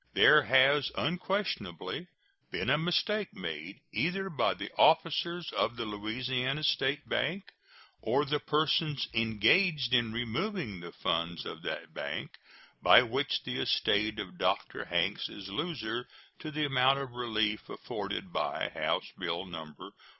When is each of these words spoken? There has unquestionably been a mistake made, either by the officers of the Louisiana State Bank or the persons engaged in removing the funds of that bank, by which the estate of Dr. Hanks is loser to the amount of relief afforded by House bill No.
There 0.15 0.41
has 0.41 0.91
unquestionably 0.97 2.07
been 2.49 2.71
a 2.71 2.77
mistake 2.79 3.35
made, 3.35 3.81
either 3.91 4.31
by 4.31 4.55
the 4.55 4.71
officers 4.75 5.51
of 5.51 5.75
the 5.75 5.85
Louisiana 5.85 6.63
State 6.63 7.07
Bank 7.07 7.51
or 8.01 8.25
the 8.25 8.39
persons 8.39 9.07
engaged 9.13 9.93
in 9.93 10.11
removing 10.11 10.79
the 10.79 10.91
funds 10.91 11.45
of 11.45 11.61
that 11.61 11.93
bank, 11.93 12.31
by 12.81 13.03
which 13.03 13.43
the 13.43 13.59
estate 13.59 14.17
of 14.17 14.39
Dr. 14.39 14.85
Hanks 14.85 15.29
is 15.29 15.49
loser 15.49 16.07
to 16.39 16.49
the 16.49 16.65
amount 16.65 16.97
of 16.97 17.11
relief 17.11 17.69
afforded 17.69 18.33
by 18.33 18.69
House 18.73 19.11
bill 19.19 19.45
No. 19.45 19.75